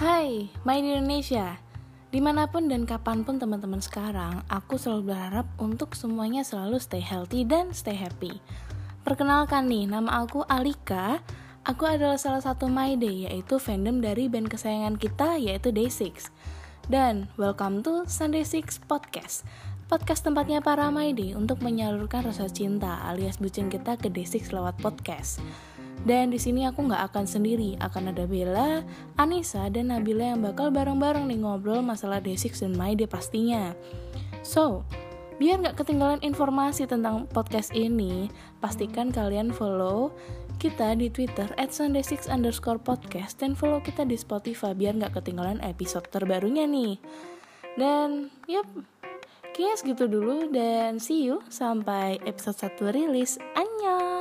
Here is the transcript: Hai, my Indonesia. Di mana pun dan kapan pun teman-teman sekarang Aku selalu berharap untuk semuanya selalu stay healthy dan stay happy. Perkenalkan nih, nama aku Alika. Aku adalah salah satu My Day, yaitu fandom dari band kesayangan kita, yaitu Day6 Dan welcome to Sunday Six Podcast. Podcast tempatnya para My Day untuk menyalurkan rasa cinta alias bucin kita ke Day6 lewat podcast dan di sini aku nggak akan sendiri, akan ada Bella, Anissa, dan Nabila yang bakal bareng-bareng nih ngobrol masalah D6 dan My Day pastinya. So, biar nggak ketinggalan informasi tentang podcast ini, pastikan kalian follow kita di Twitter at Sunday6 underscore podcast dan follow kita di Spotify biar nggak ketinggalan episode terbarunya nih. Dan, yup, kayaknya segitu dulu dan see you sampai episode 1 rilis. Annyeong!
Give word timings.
Hai, 0.00 0.48
my 0.64 0.80
Indonesia. 0.80 1.60
Di 2.08 2.24
mana 2.24 2.48
pun 2.48 2.72
dan 2.72 2.88
kapan 2.88 3.20
pun 3.20 3.36
teman-teman 3.36 3.84
sekarang 3.84 4.40
Aku 4.48 4.80
selalu 4.80 5.12
berharap 5.12 5.44
untuk 5.60 5.92
semuanya 5.92 6.40
selalu 6.40 6.80
stay 6.80 7.04
healthy 7.04 7.44
dan 7.44 7.76
stay 7.76 7.92
happy. 8.00 8.40
Perkenalkan 9.04 9.68
nih, 9.68 9.92
nama 9.92 10.24
aku 10.24 10.40
Alika. 10.48 11.20
Aku 11.68 11.84
adalah 11.84 12.16
salah 12.16 12.40
satu 12.40 12.64
My 12.72 12.96
Day, 12.96 13.28
yaitu 13.28 13.60
fandom 13.60 14.00
dari 14.00 14.32
band 14.32 14.48
kesayangan 14.48 14.96
kita, 14.96 15.36
yaitu 15.36 15.68
Day6 15.68 16.32
Dan 16.88 17.28
welcome 17.36 17.84
to 17.84 18.08
Sunday 18.08 18.48
Six 18.48 18.80
Podcast. 18.80 19.44
Podcast 19.84 20.24
tempatnya 20.24 20.64
para 20.64 20.88
My 20.88 21.12
Day 21.12 21.36
untuk 21.36 21.60
menyalurkan 21.60 22.24
rasa 22.24 22.48
cinta 22.48 23.04
alias 23.04 23.36
bucin 23.36 23.68
kita 23.68 24.00
ke 24.00 24.08
Day6 24.08 24.48
lewat 24.48 24.80
podcast 24.80 25.44
dan 26.08 26.32
di 26.32 26.40
sini 26.40 26.64
aku 26.64 26.88
nggak 26.88 27.12
akan 27.12 27.28
sendiri, 27.28 27.76
akan 27.76 28.16
ada 28.16 28.24
Bella, 28.24 28.80
Anissa, 29.20 29.68
dan 29.68 29.92
Nabila 29.92 30.32
yang 30.32 30.40
bakal 30.40 30.72
bareng-bareng 30.72 31.28
nih 31.28 31.44
ngobrol 31.44 31.84
masalah 31.84 32.24
D6 32.24 32.56
dan 32.56 32.72
My 32.72 32.96
Day 32.96 33.04
pastinya. 33.04 33.76
So, 34.40 34.88
biar 35.36 35.60
nggak 35.60 35.76
ketinggalan 35.76 36.24
informasi 36.24 36.88
tentang 36.88 37.28
podcast 37.28 37.76
ini, 37.76 38.32
pastikan 38.64 39.12
kalian 39.12 39.52
follow 39.52 40.16
kita 40.60 40.96
di 40.96 41.08
Twitter 41.12 41.48
at 41.56 41.72
Sunday6 41.72 42.28
underscore 42.28 42.80
podcast 42.80 43.40
dan 43.40 43.56
follow 43.56 43.80
kita 43.80 44.04
di 44.04 44.16
Spotify 44.16 44.76
biar 44.76 44.96
nggak 44.96 45.20
ketinggalan 45.20 45.60
episode 45.60 46.08
terbarunya 46.08 46.64
nih. 46.64 46.96
Dan, 47.76 48.32
yup, 48.48 48.68
kayaknya 49.52 49.76
segitu 49.76 50.04
dulu 50.08 50.48
dan 50.48 50.96
see 50.96 51.28
you 51.28 51.44
sampai 51.52 52.20
episode 52.24 52.56
1 52.56 52.92
rilis. 52.92 53.36
Annyeong! 53.56 54.19